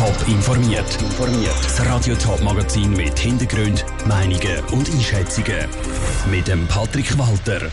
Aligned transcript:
Top 0.00 0.28
informiert. 0.28 0.98
Das 1.62 1.84
Radio 1.84 2.14
Top 2.14 2.42
Magazin 2.42 2.90
mit 2.92 3.18
Hintergrund, 3.18 3.84
Meinungen 4.06 4.64
und 4.72 4.90
Einschätzungen 4.90 5.68
mit 6.30 6.48
dem 6.48 6.66
Patrick 6.68 7.18
Walter. 7.18 7.70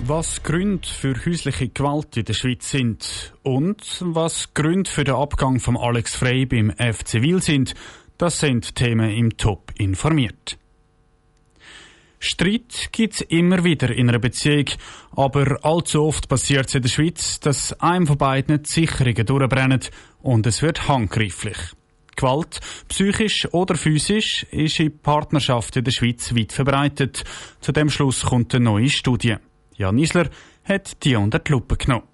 Was 0.00 0.42
Gründe 0.42 0.86
für 0.86 1.14
häusliche 1.24 1.70
Gewalt 1.70 2.18
in 2.18 2.26
der 2.26 2.34
Schweiz 2.34 2.68
sind 2.68 3.32
und 3.42 3.80
was 4.02 4.52
Gründe 4.52 4.90
für 4.90 5.04
den 5.04 5.14
Abgang 5.14 5.58
von 5.58 5.78
Alex 5.78 6.14
Frey 6.14 6.44
beim 6.44 6.70
FC 6.70 7.22
Wil 7.22 7.40
sind, 7.40 7.72
das 8.18 8.40
sind 8.40 8.74
Themen 8.74 9.08
im 9.08 9.38
Top 9.38 9.72
informiert. 9.78 10.58
Streit 12.24 12.88
gibt 12.90 13.14
es 13.14 13.20
immer 13.20 13.64
wieder 13.64 13.90
in 13.90 14.08
einer 14.08 14.18
Beziehung, 14.18 14.64
aber 15.14 15.58
allzu 15.62 16.04
oft 16.04 16.26
passiert 16.26 16.68
es 16.68 16.74
in 16.74 16.80
der 16.80 16.88
Schweiz, 16.88 17.38
dass 17.38 17.78
einem 17.80 18.06
von 18.06 18.16
beiden 18.16 18.62
die 18.62 18.70
Sicherungen 18.70 19.26
durchbrennen 19.26 19.80
und 20.22 20.46
es 20.46 20.62
wird 20.62 20.88
handgreiflich. 20.88 21.58
Gewalt, 22.16 22.60
psychisch 22.88 23.46
oder 23.52 23.74
physisch, 23.74 24.44
ist 24.50 24.80
in 24.80 24.98
Partnerschaft 25.00 25.76
in 25.76 25.84
der 25.84 25.92
Schweiz 25.92 26.34
weit 26.34 26.52
verbreitet. 26.52 27.24
Zu 27.60 27.72
dem 27.72 27.90
Schluss 27.90 28.22
kommt 28.22 28.54
eine 28.54 28.64
neue 28.64 28.88
Studie. 28.88 29.36
Jan 29.76 29.98
Isler 29.98 30.30
hat 30.64 31.04
die 31.04 31.16
unter 31.16 31.40
die 31.40 31.52
Lupe 31.52 31.76
genommen. 31.76 32.06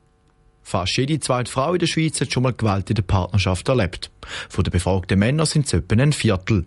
Fast 0.62 0.96
jede 0.96 1.20
zweite 1.20 1.51
Frau 1.51 1.74
in 1.74 1.79
der 1.79 1.87
Schweiz 1.87 2.20
hat 2.20 2.32
schon 2.32 2.42
mal 2.42 2.52
Gewalt 2.52 2.90
in 2.90 2.96
der 2.96 3.02
Partnerschaft 3.02 3.68
erlebt. 3.68 4.10
Von 4.48 4.65
den 4.65 4.73
befragten 4.73 5.18
Männern 5.20 5.46
sind 5.46 5.66
es 5.66 5.73
etwa 5.73 6.02
ein 6.02 6.12
Viertel. 6.12 6.66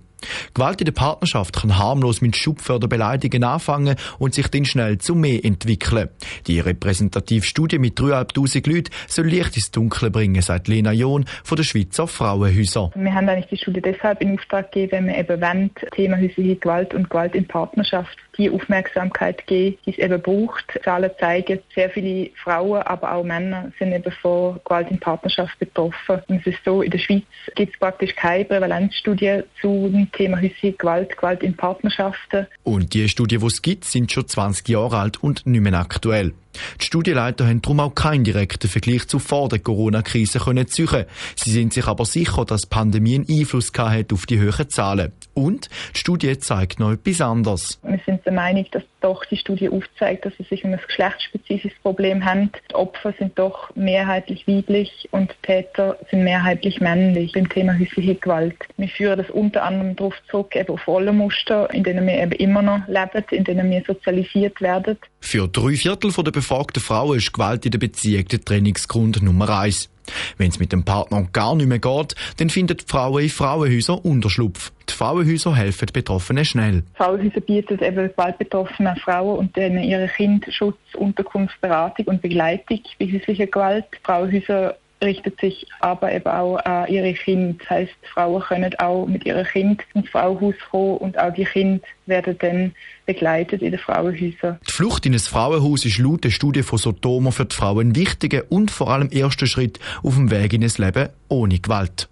Gewalt 0.53 0.81
in 0.81 0.85
der 0.85 0.93
Partnerschaft 0.93 1.55
kann 1.55 1.77
harmlos 1.77 2.21
mit 2.21 2.35
Schupfen 2.35 2.75
oder 2.75 2.87
Beleidigungen 2.87 3.43
anfangen 3.43 3.95
und 4.19 4.33
sich 4.33 4.47
dann 4.47 4.65
schnell 4.65 4.97
zu 4.97 5.15
mehr 5.15 5.43
entwickeln. 5.43 6.09
Die 6.47 6.59
repräsentative 6.59 7.45
Studie 7.45 7.79
mit 7.79 7.99
3'500 7.99 8.69
Leuten 8.69 8.91
soll 9.07 9.27
Licht 9.27 9.55
ins 9.55 9.71
Dunkle 9.71 10.11
bringen, 10.11 10.41
sagt 10.41 10.67
Lena 10.67 10.91
John 10.91 11.25
von 11.43 11.55
der 11.55 11.63
Schweizer 11.63 12.07
Frauenhäuser. 12.07 12.91
Wir 12.95 13.13
haben 13.13 13.29
eigentlich 13.29 13.47
die 13.47 13.57
Studie 13.57 13.81
deshalb 13.81 14.21
in 14.21 14.37
Auftrag 14.37 14.71
gegeben, 14.71 14.91
wenn 14.91 15.07
wir 15.07 15.17
eben 15.17 15.41
wollen, 15.41 15.71
Thema 15.91 16.17
häusliche 16.17 16.55
Gewalt 16.55 16.93
und 16.93 17.09
Gewalt 17.09 17.35
in 17.35 17.47
Partnerschaft 17.47 18.17
die 18.37 18.49
Aufmerksamkeit 18.49 19.45
geben, 19.47 19.77
die 19.85 19.91
es 19.91 19.97
eben 19.97 20.21
braucht. 20.21 20.79
Zahlen 20.83 21.11
zeigen, 21.19 21.59
sehr 21.75 21.89
viele 21.89 22.29
Frauen, 22.43 22.81
aber 22.83 23.13
auch 23.13 23.23
Männer 23.23 23.71
sind 23.77 23.93
eben 23.93 24.11
von 24.11 24.59
Gewalt 24.65 24.89
in 24.89 24.99
Partnerschaft 24.99 25.57
betroffen. 25.59 26.21
Und 26.27 26.41
es 26.41 26.47
ist 26.47 26.59
so, 26.65 26.81
in 26.81 26.91
der 26.91 26.97
Schweiz 26.97 27.23
gibt 27.55 27.73
es 27.73 27.79
praktisch 27.79 28.15
keine 28.15 28.45
Prävalenzstudie 28.45 29.43
zu 29.61 29.89
Thema 30.13 30.37
häusliche 30.37 30.73
Gewalt, 30.73 31.17
Gewalt 31.17 31.43
in 31.43 31.55
Partnerschaften. 31.55 32.47
Und 32.63 32.93
die 32.93 33.09
Studien, 33.09 33.41
die 33.41 33.47
es 33.47 33.61
gibt, 33.61 33.85
sind 33.85 34.11
schon 34.11 34.27
20 34.27 34.67
Jahre 34.69 34.97
alt 34.97 35.21
und 35.21 35.45
nicht 35.45 35.61
mehr 35.61 35.73
aktuell. 35.73 36.33
Die 36.79 36.85
Studienleiter 36.85 37.47
haben 37.47 37.61
darum 37.61 37.79
auch 37.79 37.95
keinen 37.95 38.23
direkten 38.23 38.69
Vergleich 38.69 39.07
zu 39.07 39.19
vor 39.19 39.49
der 39.49 39.59
Corona-Krise 39.59 40.39
ziehen. 40.67 41.05
Sie 41.35 41.51
sind 41.51 41.73
sich 41.73 41.87
aber 41.87 42.05
sicher, 42.05 42.45
dass 42.45 42.61
die 42.61 42.67
Pandemie 42.69 43.15
einen 43.15 43.29
Einfluss 43.29 43.71
auf 43.75 44.25
die 44.25 44.39
hohen 44.39 44.69
Zahlen. 44.69 45.11
Und 45.33 45.69
die 45.95 45.99
Studie 45.99 46.37
zeigt 46.37 46.79
noch 46.79 46.91
etwas 46.91 47.21
anderes. 47.21 47.79
Wir 47.83 47.99
sind 48.05 48.25
der 48.25 48.33
Meinung, 48.33 48.65
dass 48.71 48.83
doch 49.01 49.25
die 49.25 49.37
Studie 49.37 49.69
aufzeigt, 49.69 50.25
dass 50.25 50.33
es 50.39 50.47
sich 50.49 50.63
um 50.63 50.71
ein 50.71 50.79
geschlechtsspezifisches 50.85 51.77
Problem 51.81 52.23
handelt. 52.23 52.61
Die 52.69 52.75
Opfer 52.75 53.13
sind 53.17 53.37
doch 53.37 53.75
mehrheitlich 53.75 54.47
weiblich 54.47 55.09
und 55.11 55.35
Täter 55.41 55.97
sind 56.09 56.23
mehrheitlich 56.23 56.79
männlich 56.79 57.33
beim 57.33 57.49
Thema 57.49 57.77
häusliche 57.77 58.15
Gewalt. 58.15 58.55
Wir 58.77 58.87
führen 58.87 59.17
das 59.17 59.29
unter 59.29 59.63
anderem 59.63 59.95
darauf 59.95 60.15
zurück, 60.29 60.55
eben 60.55 60.69
auf 60.69 60.87
Rollenmuster, 60.87 61.73
in 61.73 61.83
denen 61.83 62.07
wir 62.07 62.21
eben 62.21 62.31
immer 62.33 62.61
noch 62.61 62.87
leben, 62.87 63.25
in 63.31 63.43
denen 63.43 63.69
wir 63.69 63.83
sozialisiert 63.85 64.61
werden. 64.61 64.97
Für 65.19 65.47
drei 65.47 65.75
Viertel 65.75 66.11
der 66.11 66.31
befragten 66.31 66.81
Frauen 66.81 67.17
ist 67.17 67.33
Gewalt 67.33 67.65
in 67.65 67.71
der 67.71 67.79
Beziehung 67.79 68.25
der 68.25 68.41
Trainingsgrund 68.41 69.21
Nummer 69.21 69.49
eins. 69.49 69.89
Wenn 70.37 70.49
es 70.49 70.59
mit 70.59 70.71
dem 70.71 70.83
Partner 70.83 71.27
gar 71.31 71.55
nicht 71.55 71.67
mehr 71.67 71.79
geht, 71.79 72.15
dann 72.37 72.49
finden 72.49 72.77
Frauen 72.85 73.23
in 73.23 73.29
Frauenhäusern 73.29 73.99
Unterschlupf. 73.99 74.71
Die 74.93 74.97
Frauenhäuser 74.97 75.55
helfen 75.55 75.87
Betroffenen 75.91 76.45
schnell. 76.45 76.83
Frauenhäuser 76.93 77.41
bieten 77.41 77.83
eben 77.83 78.09
gewaltbetroffenen 78.09 78.95
Frauen 78.97 79.39
und 79.39 79.57
denen 79.57 79.83
ihre 79.83 80.07
Kind 80.07 80.45
Schutz, 80.51 80.77
Unterkunft, 80.95 81.59
Beratung 81.61 82.05
und 82.05 82.21
Begleitung 82.21 82.79
bei 82.99 83.07
häuslicher 83.07 83.47
Gewalt. 83.47 83.85
Frauenhäuser 84.03 84.75
richtet 85.01 85.41
sich 85.41 85.65
aber 85.79 86.13
eben 86.13 86.27
auch 86.27 86.57
an 86.57 86.87
ihre 86.89 87.11
Kinder. 87.13 87.55
Das 87.59 87.69
heisst, 87.71 87.95
Frauen 88.13 88.43
können 88.43 88.75
auch 88.75 89.07
mit 89.07 89.25
ihrem 89.25 89.45
Kind 89.45 89.81
ins 89.95 90.09
Frauenhaus 90.09 90.53
kommen 90.69 90.97
und 90.97 91.17
auch 91.17 91.33
die 91.33 91.45
Kinder 91.45 91.81
werden 92.05 92.37
dann 92.37 92.75
begleitet 93.07 93.63
in 93.63 93.71
den 93.71 93.79
Frauenhäusern. 93.79 94.59
Die 94.67 94.71
Flucht 94.71 95.07
in 95.07 95.13
ein 95.13 95.19
Frauenhaus 95.19 95.85
ist 95.85 95.97
laut 95.97 96.23
der 96.23 96.29
Studie 96.29 96.61
von 96.61 96.77
Sotoma 96.77 97.31
für 97.31 97.45
die 97.45 97.55
Frauen 97.55 97.89
ein 97.89 97.95
wichtiger 97.95 98.43
und 98.49 98.69
vor 98.69 98.91
allem 98.91 99.09
erster 99.11 99.47
Schritt 99.47 99.79
auf 100.03 100.13
dem 100.13 100.29
Weg 100.29 100.53
in 100.53 100.63
ein 100.63 100.71
Leben 100.77 101.09
ohne 101.29 101.57
Gewalt. 101.57 102.09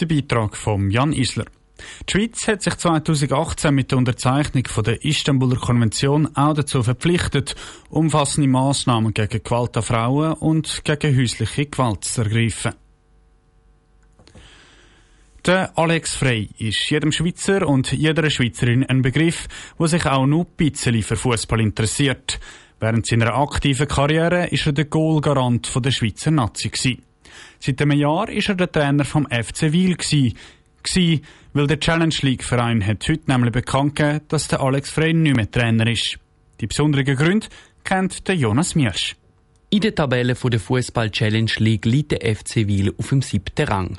Der 0.00 0.06
Beitrag 0.06 0.56
von 0.56 0.90
Jan 0.90 1.12
Isler. 1.12 1.44
Die 2.08 2.12
Schweiz 2.12 2.48
hat 2.48 2.62
sich 2.62 2.74
2018 2.74 3.74
mit 3.74 3.90
der 3.90 3.98
Unterzeichnung 3.98 4.64
der 4.84 5.04
Istanbuler 5.04 5.56
Konvention 5.56 6.34
auch 6.34 6.54
dazu 6.54 6.82
verpflichtet, 6.82 7.54
umfassende 7.90 8.48
Maßnahmen 8.48 9.12
gegen 9.12 9.42
Gewalt 9.42 9.76
an 9.76 9.82
Frauen 9.82 10.32
und 10.34 10.84
gegen 10.84 11.16
häusliche 11.16 11.66
Gewalt 11.66 12.04
zu 12.04 12.22
ergreifen. 12.22 12.72
Der 15.44 15.78
Alex 15.78 16.16
Frey 16.16 16.48
ist 16.58 16.90
jedem 16.90 17.12
Schweizer 17.12 17.68
und 17.68 17.92
jeder 17.92 18.28
Schweizerin 18.30 18.84
ein 18.84 19.02
Begriff, 19.02 19.46
der 19.78 19.86
sich 19.86 20.04
auch 20.06 20.26
nur 20.26 20.44
ein 20.44 20.56
bisschen 20.56 21.02
für 21.02 21.14
Fußball 21.14 21.60
interessiert. 21.60 22.40
Während 22.80 23.06
seiner 23.06 23.34
aktiven 23.34 23.86
Karriere 23.86 24.48
ist 24.48 24.66
er 24.66 24.72
der 24.72 24.86
Goalgarant 24.86 25.72
der 25.84 25.90
Schweizer 25.92 26.32
Nazi. 26.32 26.98
Seit 27.58 27.80
einem 27.80 27.98
Jahr 27.98 28.28
ist 28.28 28.48
er 28.48 28.54
der 28.54 28.72
Trainer 28.72 29.04
vom 29.04 29.26
FC 29.30 29.72
Wiel 29.72 29.96
gewesen, 30.86 31.22
weil 31.52 31.66
der 31.66 31.80
Challenge 31.80 32.14
League 32.22 32.44
Verein 32.44 32.86
hat 32.86 33.08
heute 33.08 33.30
nämlich 33.30 33.52
bekannt 33.52 33.96
gegeben, 33.96 34.20
dass 34.28 34.48
der 34.48 34.60
Alex 34.60 34.90
Frey 34.90 35.12
nicht 35.12 35.36
mehr 35.36 35.50
Trainer 35.50 35.86
ist. 35.86 36.18
Die 36.60 36.66
besonderen 36.66 37.16
Gründe 37.16 37.48
kennt 37.84 38.26
der 38.28 38.36
Jonas 38.36 38.74
Miersch. 38.74 39.16
In 39.68 39.80
der 39.80 39.94
Tabelle 39.94 40.34
der 40.34 40.60
Fußball 40.60 41.10
Challenge 41.10 41.52
League 41.58 41.84
liegt 41.84 42.12
der 42.12 42.34
FC 42.34 42.66
Wiel 42.66 42.94
auf 42.96 43.08
dem 43.08 43.20
siebten 43.20 43.66
Rang. 43.66 43.98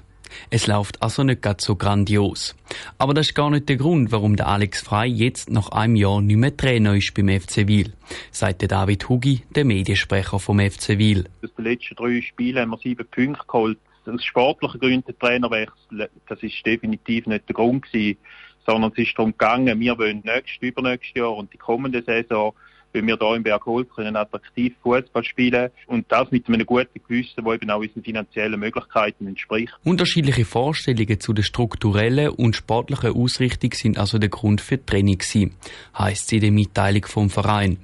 Es 0.50 0.68
läuft 0.68 1.02
also 1.02 1.24
nicht 1.24 1.42
ganz 1.42 1.64
so 1.64 1.76
grandios. 1.76 2.56
Aber 2.98 3.14
das 3.14 3.28
ist 3.28 3.36
gar 3.36 3.50
nicht 3.50 3.70
der 3.70 3.78
Grund, 3.78 4.12
warum 4.12 4.36
der 4.36 4.48
Alex 4.48 4.82
Frey 4.82 5.10
jetzt 5.10 5.50
nach 5.50 5.70
einem 5.70 5.96
Jahr 5.96 6.22
nicht 6.22 6.38
mehr 6.38 6.56
Trainer 6.56 6.96
ist 6.96 7.14
beim 7.14 7.30
FC 7.30 7.68
Wiel, 7.68 7.94
sagt 8.32 8.62
der 8.62 8.70
David 8.70 9.08
Hugi, 9.10 9.44
der 9.56 9.66
Mediensprecher 9.66 10.40
vom 10.40 10.60
FC 10.60 10.98
Wiel. 10.98 11.26
Aus 11.44 11.54
den 11.56 11.66
letzten 11.66 11.96
drei 11.96 12.22
Spielen 12.22 12.60
haben 12.60 12.72
wir 12.72 12.78
sieben 12.78 13.08
Punkte 13.10 13.44
geholt 13.48 13.80
aus 14.08 14.24
sportlichen 14.24 14.80
Gründen 14.80 15.20
Trainerwechsel, 15.20 16.10
das 16.28 16.44
ist 16.44 16.66
definitiv 16.66 17.26
nicht 17.28 17.48
der 17.48 17.56
Grund 17.56 17.86
gewesen, 17.86 18.18
sondern 18.66 18.92
es 18.92 18.98
ist 18.98 19.18
darum 19.18 19.32
gegangen, 19.32 19.80
wir 19.80 19.98
wollen 19.98 20.22
nächstes, 20.24 20.62
übernächstes 20.62 21.16
Jahr 21.16 21.36
und 21.36 21.52
die 21.54 21.58
kommende 21.58 22.04
Saison 22.04 22.54
weil 22.94 23.06
wir 23.06 23.18
hier 23.18 23.36
im 23.36 23.44
Bergholz 23.44 23.90
können 23.96 24.16
attraktiv 24.16 24.74
Fußball 24.82 25.24
spielen 25.24 25.70
und 25.88 26.06
das 26.10 26.32
mit 26.32 26.48
einem 26.48 26.66
guten 26.66 27.00
Gewissen, 27.08 27.44
das 27.44 27.54
eben 27.54 27.70
auch 27.70 27.80
unseren 27.80 28.04
finanziellen 28.04 28.60
Möglichkeiten 28.60 29.28
entspricht. 29.28 29.74
Unterschiedliche 29.84 30.46
Vorstellungen 30.46 31.20
zu 31.20 31.34
der 31.34 31.44
strukturellen 31.44 32.30
und 32.30 32.56
sportlichen 32.56 33.16
Ausrichtung 33.16 33.74
sind 33.74 33.98
also 33.98 34.18
der 34.18 34.30
Grund 34.30 34.62
für 34.62 34.78
die 34.78 34.86
Training 34.86 35.18
gewesen, 35.18 35.56
heisst 35.98 36.30
sie 36.30 36.38
in 36.38 36.42
der 36.42 36.52
Mitteilung 36.52 37.06
vom 37.06 37.30
Verein. 37.30 37.78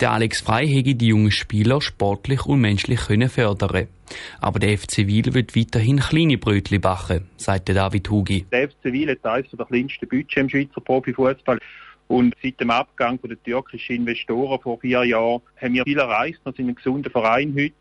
Der 0.00 0.12
Alex 0.12 0.40
Frey 0.40 0.68
hätte 0.68 0.94
die 0.94 1.08
jungen 1.08 1.30
Spieler 1.30 1.80
sportlich 1.80 2.46
und 2.46 2.60
menschlich 2.60 3.00
können 3.00 3.28
fördern. 3.28 3.88
Aber 4.40 4.58
der 4.58 4.76
FC 4.78 5.06
Wiel 5.06 5.34
wird 5.34 5.56
weiterhin 5.56 5.98
kleine 5.98 6.38
Brötchen 6.38 6.80
backen, 6.80 7.28
sagt 7.36 7.68
David 7.68 8.08
Hugi. 8.08 8.46
Der 8.52 8.68
FC 8.68 8.84
Wiel 8.84 9.10
hat 9.10 9.24
eines 9.24 9.50
der 9.50 9.66
kleinsten 9.66 10.08
Budgets 10.08 10.36
im 10.36 10.48
Schweizer 10.48 10.80
Profifußball. 10.80 11.58
Und 12.08 12.34
seit 12.42 12.60
dem 12.60 12.70
Abgang 12.70 13.18
der 13.22 13.42
türkischen 13.42 13.96
Investoren 13.96 14.60
vor 14.60 14.78
vier 14.78 15.02
Jahren 15.04 15.42
haben 15.60 15.74
wir 15.74 15.82
viel 15.84 15.98
erreicht. 15.98 16.38
Wir 16.44 16.52
sind 16.52 16.68
ein 16.68 16.74
gesunder 16.76 17.10
Verein 17.10 17.52
heute. 17.56 17.74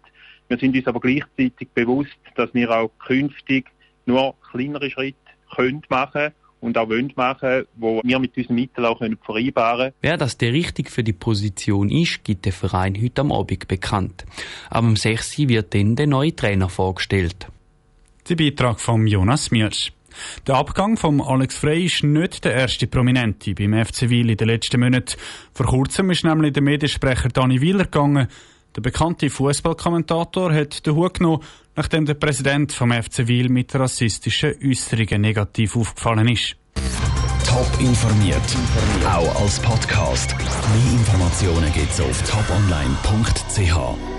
Wir 0.48 0.58
sind 0.58 0.76
uns 0.76 0.88
aber 0.88 1.00
gleichzeitig 1.00 1.68
bewusst, 1.74 2.18
dass 2.36 2.54
wir 2.54 2.72
auch 2.72 2.92
künftig 3.06 3.66
nur 4.06 4.36
kleinere 4.52 4.90
Schritte 4.90 5.18
können 5.56 5.82
machen 5.90 6.32
und 6.66 6.78
auch 6.78 6.90
wollen 6.90 7.14
machen, 7.16 7.66
wo 7.76 8.02
wir 8.04 8.20
mit 8.20 8.36
unseren 8.36 8.56
Mitteln 8.56 8.86
auch 8.86 8.98
vereinbaren 8.98 9.92
können. 9.92 9.94
Wer 10.02 10.18
das 10.18 10.38
der 10.38 10.52
richtig 10.52 10.90
für 10.90 11.04
die 11.04 11.14
Position 11.14 11.90
ist, 11.90 12.24
gibt 12.24 12.46
der 12.46 12.54
Verein 12.54 13.00
heute 13.02 13.22
am 13.22 13.32
Abend 13.32 13.68
bekannt. 13.68 14.26
Am 14.70 14.96
6. 14.96 15.38
wird 15.48 15.74
dann 15.76 15.96
der 15.96 16.08
neue 16.08 16.36
Trainer 16.36 16.70
vorgestellt. 16.70 17.48
Der 18.28 18.36
Beitrag 18.36 18.80
von 18.80 19.06
Jonas 19.06 19.52
Miersch. 19.52 19.92
Der 20.48 20.56
Abgang 20.56 20.98
von 20.98 21.22
Alex 21.22 21.58
Frey 21.58 21.86
ist 21.86 22.04
nicht 22.04 22.46
der 22.46 22.54
erste 22.54 22.88
Prominente 22.88 23.54
beim 23.54 23.74
FC 23.74 24.10
Wiel 24.10 24.30
in 24.30 24.38
den 24.38 24.48
letzten 24.48 24.80
Monaten. 24.80 25.18
Vor 25.54 25.68
kurzem 25.68 26.10
ist 26.10 26.24
nämlich 26.24 26.54
der 26.54 26.64
Mediensprecher 26.64 27.30
Dani 27.30 27.62
Wieler 27.62 27.84
gegangen. 27.84 28.28
Der 28.76 28.82
bekannte 28.82 29.30
Fußballkommentator 29.30 30.54
hat 30.54 30.86
den 30.86 30.96
Hut 30.96 31.16
genommen, 31.16 31.44
nachdem 31.76 32.06
der 32.06 32.16
Präsident 32.16 32.74
vom 32.74 32.92
FC 32.92 33.28
Wiel 33.28 33.50
mit 33.50 33.74
rassistischen 33.74 34.56
Äußerungen 34.64 35.22
negativ 35.22 35.78
aufgefallen 35.78 36.28
ist. 36.28 36.58
Top 37.46 37.70
informiert, 37.80 38.42
auch 39.06 39.42
als 39.42 39.60
Podcast. 39.60 40.36
Mehr 40.38 40.92
Informationen 41.00 41.72
gibt's 41.72 42.02
auf 42.02 42.22
toponline.ch. 42.30 44.15